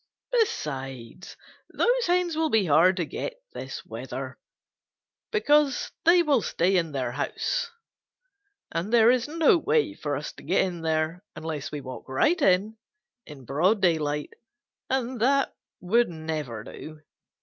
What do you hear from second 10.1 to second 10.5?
us to